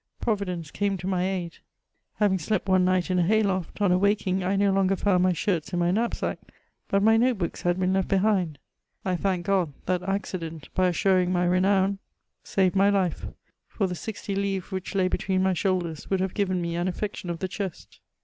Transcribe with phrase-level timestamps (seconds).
[0.19, 1.59] Providence came to my aid:
[2.15, 5.31] having slept one night in a hay loft, on awaking I no longer found my
[5.31, 6.39] shirts in my knapsack,
[6.87, 8.57] but my note books had been left behind.
[9.05, 11.99] I thank God I that accident, by assuring my renawny
[12.43, 12.73] saved CHATEAUBRIAND.
[12.73, 13.27] S41 ■ II my life,
[13.67, 17.29] for the sixty livres which lay hetween my shoulders would have given me an affection
[17.29, 17.99] of the chest.